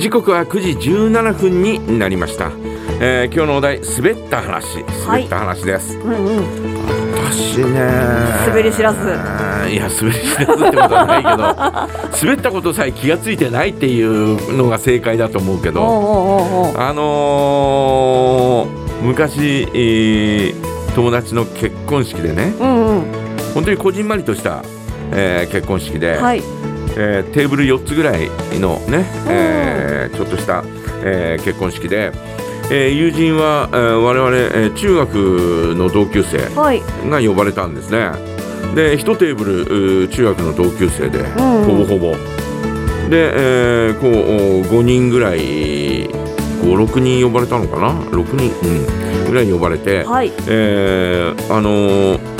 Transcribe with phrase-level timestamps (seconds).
[0.00, 2.50] 時刻は9時17分になりました、
[3.00, 4.82] えー今日のお題滑った話。
[5.06, 6.44] 滑った話です、うんうん。
[7.30, 7.80] 私ね。
[8.48, 8.98] 滑り知らず。
[9.70, 11.36] いや滑り知らずってことはないけど
[12.26, 23.02] 滑ったことさえ気がついてないっていうのが正解だと思うけどあのー昔、えー友達の結婚式でねうんうん。
[23.54, 24.62] 本当にこじんまりとした、
[25.12, 26.42] えー結婚式で、はい
[26.96, 28.28] えーテーブル4つぐらい
[28.58, 30.64] のね、えーちょっとした、
[31.04, 32.12] えー結婚式で、
[32.70, 35.14] えー友人は、えー我々、えー中学
[35.76, 36.82] の同級生はい。
[37.08, 38.10] が呼ばれたんですね。
[38.74, 41.24] で1テーブル中学の同級生で、ん。
[41.64, 42.12] ほぼほぼ。
[43.08, 43.32] で、
[43.88, 44.10] えーこう
[44.76, 46.08] お5人ぐらい
[46.62, 48.52] 56人呼ばれたのかな？6人、
[49.24, 50.30] うん、ぐらい呼ばれて、はい。
[50.48, 52.39] えーあのー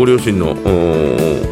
[0.00, 0.52] ご両親の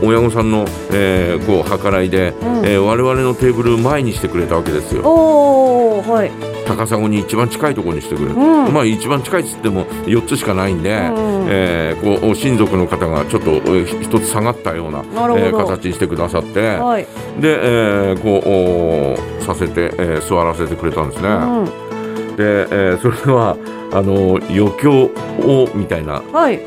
[0.02, 2.66] お親御さんの、えーこう計らいで、うん。
[2.66, 5.02] えー我々のテーブル前にしてくれたわけですよ。
[5.04, 6.30] おおはい。
[6.66, 8.72] 高砂に一番近いところにしてくれる、うん。
[8.72, 17.02] まあ一番近いっつっても4つしかないんで、うんえーこう親族の方がちょっとえー一つ下がったようなえー形にしてくださって、はい。
[17.42, 22.36] で、えーこうおさせて、えー座らせてくれたんですね、うん。
[22.36, 23.58] で、えーそれは
[23.92, 25.10] あの余興
[25.44, 26.60] をみたいなはい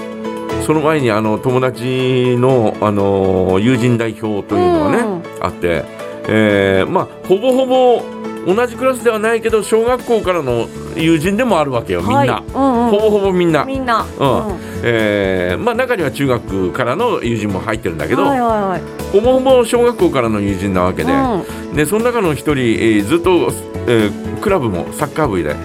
[0.62, 5.24] その前にあの友達のあの友人代表というのがね、うん。
[5.46, 5.84] あって、
[6.28, 8.02] えーまあほぼほぼ
[8.46, 12.90] 同じクラスではないけど小学校からの友人でもあるわけよみんな、はいうんうん。
[12.90, 14.02] ほぼほぼみんな、みんな。
[14.02, 14.08] うん。
[14.84, 18.82] えーまあ、中には中学からの友人も入ってるんだけど、はいはいはい。
[19.14, 21.76] ほぼほぼ小学校からの友人なわけで,、うん。
[21.76, 23.52] でその中の一人、えーずっと、
[23.88, 25.54] えークラブもサッカー部で。
[25.54, 25.56] で、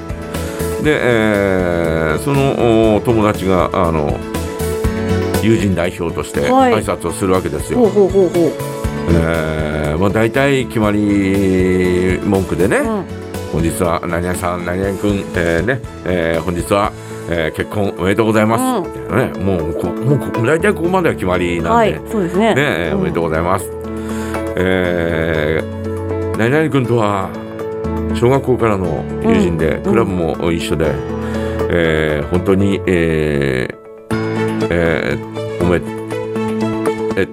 [0.87, 4.19] えーそのお友達があの
[5.47, 6.75] 友人代表としてはい。
[6.75, 7.81] 挨拶をするわけですよ。
[9.09, 13.05] えーまあ、大体決まり文句でね、うん。
[13.53, 16.93] 本日は何々さん何々君、えーねえー本日は、
[17.31, 18.93] えー結婚おめでとうございます、うん。
[18.93, 19.45] みたいなね。
[19.45, 22.55] もうこもうこ大体ここまでは決まりなんはで、いそうですね。
[22.55, 23.71] ねえーおめでとうございます、
[24.57, 27.31] えー何々君とは
[28.15, 29.83] 小学校からの友人で、ん。
[29.83, 30.93] クラブも一緒で、
[31.71, 33.77] えー本当に、えー
[34.71, 35.81] えーおめ
[37.17, 37.27] えっ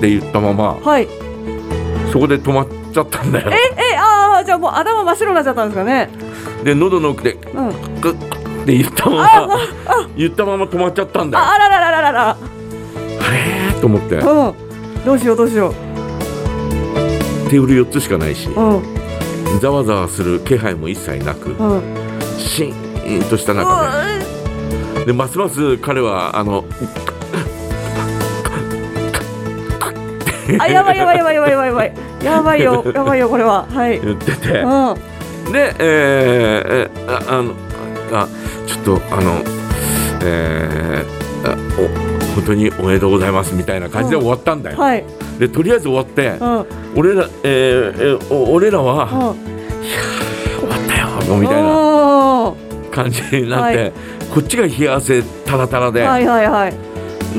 [0.00, 1.08] て言ったままはい。
[2.12, 3.50] そこで止まっちゃったんだよ。
[3.52, 6.10] えああじゃあもう頭真っ白になっちゃったんですかね。
[6.64, 8.00] で喉の奥でうん。
[8.00, 9.16] グッって言ったま
[9.46, 9.58] ま
[10.16, 11.44] 言ったまま止まっちゃったんだよ。
[11.44, 12.30] ああらららららら。
[12.30, 12.36] あ
[13.30, 14.16] れーと思って。
[14.16, 14.22] うん。
[15.04, 15.72] どうしようどうしよ
[17.48, 19.60] テーブル4つしかないしううん。
[19.60, 21.82] ざわざわする気配も一切なくうん。
[22.38, 23.95] シーンとした中で
[25.06, 26.64] でますます彼はあの
[30.60, 31.94] あやばいやばいやばいやばいやばいやばい。
[32.24, 33.66] やばいよやばいよこれは。
[33.66, 34.00] はい。
[34.00, 34.60] 言ってて。
[34.60, 34.94] う
[35.48, 35.52] ん。
[35.52, 37.54] で、えーえああの
[38.12, 38.28] あ
[38.66, 39.42] ちょっとあの
[40.24, 45.04] えーあお本当におめでとうございますみたいな感じで終わったんだよ、はい。
[45.38, 46.58] でとりあえず終わってうん。
[46.58, 52.54] うん俺ら、えーえーお俺らは、終わったよみたいな
[52.90, 53.92] 感じになって、はい
[54.36, 56.72] こっちが冷や汗たらたらで、はいはいはい。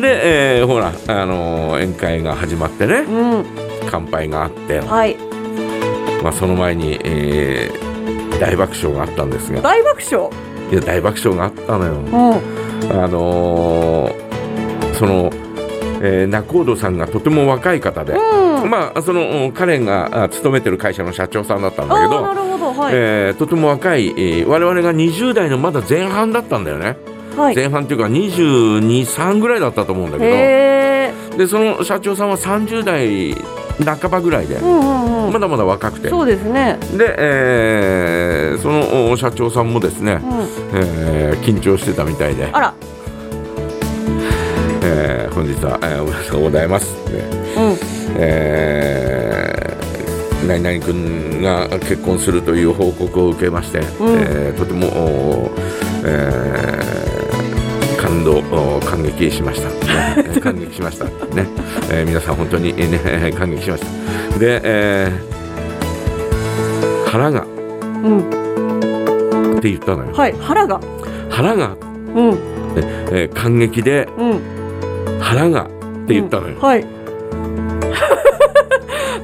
[0.02, 3.02] で、えーほら、あのー宴会が始まってね。
[3.02, 3.46] うん。
[3.88, 5.16] 乾杯があって、はい。
[6.24, 9.62] まあ、その前に、えー大爆笑があったんですが。
[9.62, 10.32] 大爆笑？
[10.72, 11.94] いや大爆笑があったのよ。
[11.94, 13.04] うん。
[13.04, 15.30] あのーその、
[16.02, 18.70] えー仲人さんがとても若い方で、うん。
[18.72, 22.94] まあその彼があ勤めてる会社の社長さんだったんだけどはい。
[22.96, 26.98] えーとても若い、えー我々が20代のまだ前半だったんだよね、
[27.36, 27.56] はい。
[27.56, 31.38] 前半っていうか223ぐらいだったと思うんだけど。
[31.38, 33.36] でその社長さんは30代
[33.86, 35.34] 半ばぐらいで、うんうんうん。
[35.34, 36.10] まだまだ若くて。
[36.10, 36.80] そうですね。
[36.98, 40.80] で、えーそのお社長さんもですね、うん。
[40.80, 42.50] えー緊張してたみたいで。
[42.52, 42.74] あら。
[44.84, 47.28] えー本日は、えーおめでとうございますって、うん。
[48.16, 49.17] えー
[50.48, 55.52] 何々君が結婚するという報告を受けまして、えーとても、お
[56.06, 59.68] えー感動お感激しました、
[60.24, 61.06] ね、感激しました。
[61.06, 61.12] ね、
[61.92, 63.84] えー皆さん本当に、えーね、感激しまし
[64.34, 64.40] た。
[64.40, 67.46] で、えー腹が。
[68.04, 69.58] うん。
[69.58, 70.12] って言ったのよ。
[70.14, 70.80] はい腹が。
[71.30, 71.76] 腹が、
[72.16, 72.38] うん。
[73.12, 74.40] えー感激でうん。
[75.20, 75.66] 腹がっ
[76.08, 76.86] て言ったのよ、はい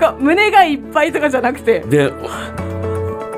[0.03, 1.79] が胸がいっぱいとかじゃなくて。
[1.81, 2.11] で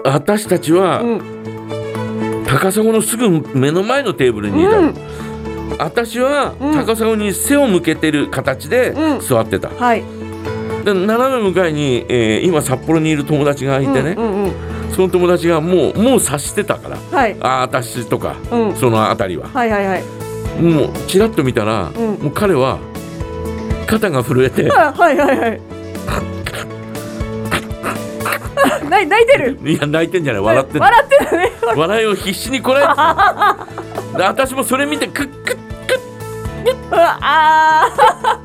[0.04, 2.44] 私たちは、うん。
[2.48, 4.72] 高砂のすぐ目の前のテーブルにいた。
[4.72, 4.96] の、うん。
[5.80, 6.86] 私はうん。
[6.86, 9.20] 高砂に背を向けてる形でうん。
[9.20, 10.04] 座ってた、はい。
[10.84, 14.52] で斜め向かいに、えー今札幌にいる友達がいてね、うんうんうん。
[14.92, 16.98] その友達がもうもう察してたから。
[16.98, 17.36] はい。
[17.42, 18.76] ああ私とか、うん。
[18.76, 19.50] その辺りは。
[19.50, 20.04] はいはいはい。
[20.62, 22.06] もうちらっと見たら、うん。
[22.24, 22.78] もう彼は
[23.88, 25.75] 肩が震えてあはいはいはい
[29.06, 29.60] 泣いてる。
[29.64, 30.42] いや泣いてんじゃない。
[30.42, 30.82] 笑ってんの。
[30.82, 31.52] 笑ってるね。
[31.76, 35.66] 笑いを必死にこらえて私もそれ見てクックッ
[36.92, 38.40] うわあ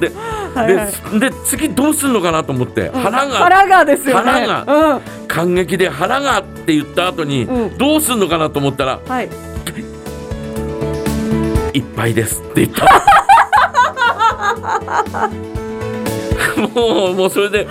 [0.00, 0.14] でー
[0.54, 0.92] はいはい。
[1.20, 3.00] でで次どうすんのかなと思って、うん。
[3.00, 4.30] 腹が腹がですよね。
[4.30, 4.94] 腹が。
[4.94, 5.02] うん。
[5.26, 7.78] 感激で腹がって言った後に、うん。
[7.78, 9.28] どうすんのかなと思ったらはい。
[11.74, 12.40] いっぱいです。
[12.42, 12.86] って言った。
[16.74, 17.68] もうもうそれで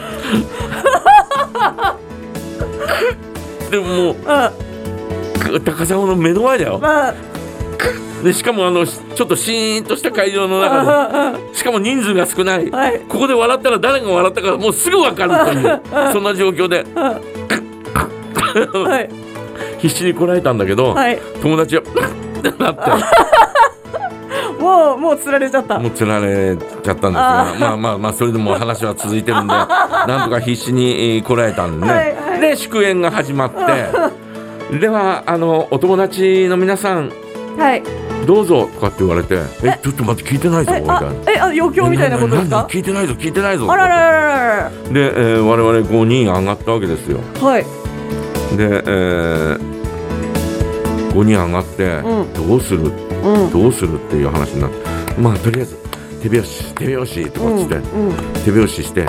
[3.71, 4.15] でももう
[5.61, 6.79] 高砂の目の前だよ。
[6.81, 7.13] まあ。
[8.23, 11.51] でしかもあのしちょっとシーンとした会場のうん中うん。
[11.51, 12.69] でしかも人数が少ない。
[12.71, 12.99] はい。
[13.07, 15.81] ここで笑ったら誰が笑ったかもうすぐ分かるという
[16.13, 16.85] そんな状況で。
[16.95, 17.19] は
[18.99, 19.09] い。
[19.79, 21.19] 必死にこらえたんだけど、はい。
[21.41, 22.81] 友達はってなって。
[24.59, 25.77] もうもう釣られちゃった。
[25.77, 33.59] もうつられちゃったんですがまあまあまあそれでも話は続いてるんでなんとか必死にえーこらえたんでね、はいはいで祝宴が始まって。
[34.79, 37.11] ではあのお友達の皆さん
[37.57, 37.83] はい。
[38.25, 41.07] どうぞとかって言われて「えちょっと待って聞いてないぞ」えみたいな。
[41.07, 41.11] あ。
[41.27, 42.67] えあ余興みたいなことですか？
[42.69, 47.19] 聞いてないぞ聞いてないぞあらららららで、えー我々5人上がったわけですよ。
[47.39, 47.63] はい。
[48.57, 49.57] で、え
[51.13, 52.91] 5人上がって、うどうする？
[53.23, 53.49] うん。
[53.51, 55.21] どうするっていう話になって。
[55.21, 55.77] まあとりあえず
[56.21, 57.83] 手拍子手拍子とかっつって、うん
[58.43, 59.05] 手拍子して。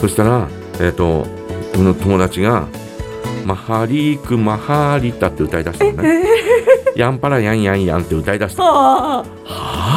[0.00, 0.48] そしたら
[0.80, 1.26] えっ、と
[1.74, 2.66] 僕の友達が
[3.44, 6.24] 「マハリークマハリタ」って歌い出したのね
[6.94, 8.62] 「やんぱらやんやんやん」って歌い出した。
[8.62, 9.24] はは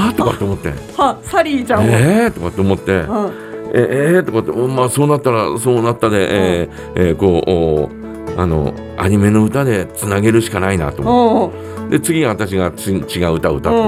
[0.10, 0.74] あとかって思って。
[0.98, 2.92] あはあサリーちゃんもえーとかって思って。
[2.92, 3.32] うん。
[3.74, 13.80] ええーとかっておまあそうなったらそうなったで、えーえーこうおあのアニメの歌でつなげるしかないなと思うんってで次が私がつ違う歌を歌った。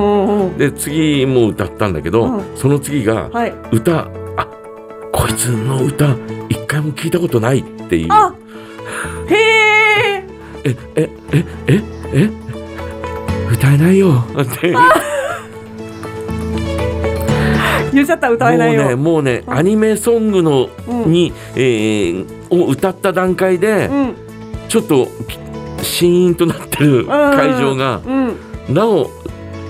[0.55, 2.43] うで次も歌ったんだけど、うん。
[2.55, 3.53] その次がはい。
[3.71, 4.07] 歌。
[4.37, 4.47] あ
[5.11, 6.15] こいつの歌
[6.49, 8.07] 一回も聞いたことないっていう。
[8.11, 8.33] あ
[9.29, 10.23] へえ
[10.65, 12.29] えええええ？
[13.51, 14.23] 歌えないよ。
[14.39, 14.73] って
[17.93, 21.11] 言っちゃった歌えないもうねよもうねアニメソングのうん。
[21.11, 24.15] に、えーを歌った段階で、うん。
[24.69, 25.07] ちょっと
[25.83, 28.11] シーンとなってる会場がう
[28.71, 28.73] ん。
[28.73, 29.09] なお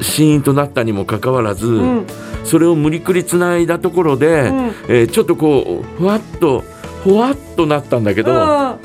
[0.01, 2.05] シーンとなったにもかかわらず、うん
[2.49, 4.67] それを無理くりつないだところで、うん。
[4.87, 6.63] えーちょっとこうふわっと
[7.03, 8.79] ふわっとなったんだけど、うん。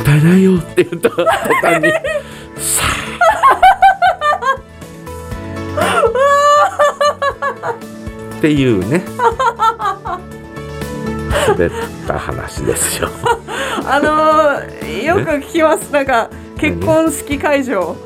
[0.00, 1.90] 歌えないよって言った途端に
[2.60, 2.84] さ
[7.64, 7.74] あ。
[8.38, 9.02] っていうね。
[11.48, 11.70] 滑っ
[12.06, 13.08] た話ですよ。
[13.84, 15.92] あのーよく聞きます。
[15.92, 16.30] なんか
[16.62, 17.96] 結婚式会場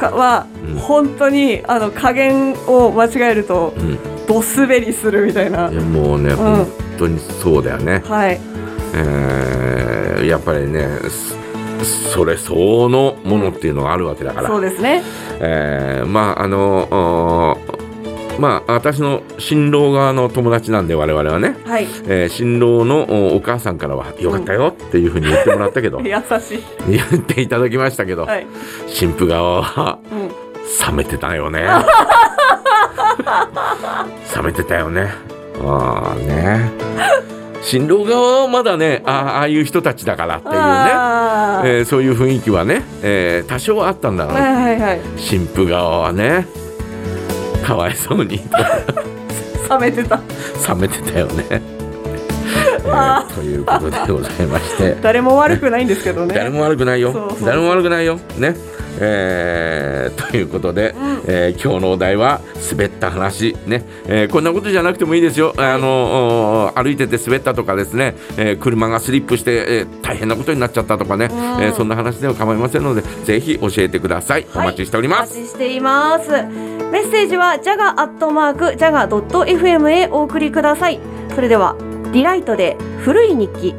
[0.00, 0.74] はうん。
[0.76, 5.70] 本当にあの加減を間違えるとうん、ド滑りするみたいな。
[5.70, 6.66] いやもうね、本
[6.98, 8.02] 当にそうだよね。
[8.04, 8.40] はい。
[8.94, 10.86] えーやっぱりね
[11.80, 15.02] そそれ相応のものっていうのがあるわけだから、そうですね。
[15.40, 17.56] えーまああの
[18.40, 21.86] まあ私の新郎側の友達なんで我々はね、はい。
[22.06, 26.62] えー新郎のおお母さんからは「よかったよ」っていうふうに言ってもらったけど、 優しい。
[26.88, 28.46] 言っていただきましたけど、はい。
[28.86, 30.28] 新婦側はうん
[30.88, 31.66] 冷めてたよね。
[34.36, 35.10] 冷めてたよね。
[35.62, 36.70] ああね。
[37.62, 45.00] 新郎側はまだねああああいう人たちだからっていうね、えーそういう雰囲気はね、えー多少はあったんだろう、はいはいはい。
[45.18, 46.46] 新婦側はね
[47.66, 48.40] かわいそうに。
[49.70, 50.20] 冷めてた。
[50.68, 51.60] 冷めてたよね、 え
[52.88, 53.34] あー。
[53.34, 54.96] ということでございまして。
[55.02, 56.34] 誰も悪くないんですけどね。
[56.34, 57.36] 誰も悪くないよ。
[57.44, 58.18] 誰も悪くないよ。
[58.36, 58.56] ね
[58.98, 61.22] えーということで、うん。
[61.26, 65.54] えー今日のお題は滑った話ね、えーこんなことじゃなくてもいいですよ。
[65.56, 71.38] あのお歩いてて滑ったとかですね、えー車がスリップして、えー大変なことになっちゃったとかね、うん。
[71.62, 74.46] えーそんな話では構いませんのでぜひ教えてください。
[74.54, 76.30] お待ちしておりおます、待ちしています。
[76.30, 81.00] メッセージはジャガアットマークジャガドット FM へお送りください。
[81.34, 81.76] それでは
[82.12, 83.74] ディライトで古い日記